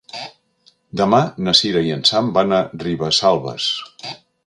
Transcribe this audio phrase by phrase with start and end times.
[1.01, 3.73] Demà na Sira i en Sam van a Ribesalbes.